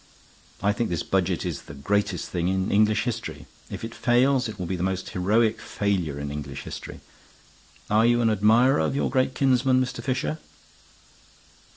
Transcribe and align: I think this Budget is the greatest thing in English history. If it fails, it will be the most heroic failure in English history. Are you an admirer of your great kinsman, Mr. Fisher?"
I 0.63 0.73
think 0.73 0.89
this 0.89 1.03
Budget 1.03 1.45
is 1.45 1.61
the 1.61 1.75
greatest 1.75 2.27
thing 2.29 2.47
in 2.47 2.71
English 2.71 3.03
history. 3.03 3.45
If 3.69 3.83
it 3.83 3.93
fails, 3.93 4.49
it 4.49 4.57
will 4.57 4.65
be 4.65 4.75
the 4.75 4.81
most 4.81 5.09
heroic 5.11 5.61
failure 5.61 6.19
in 6.19 6.31
English 6.31 6.63
history. 6.63 7.01
Are 7.87 8.03
you 8.07 8.19
an 8.21 8.31
admirer 8.31 8.79
of 8.79 8.95
your 8.95 9.11
great 9.11 9.35
kinsman, 9.35 9.79
Mr. 9.79 10.01
Fisher?" 10.01 10.39